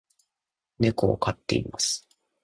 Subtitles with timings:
[0.79, 2.07] 猫を飼っています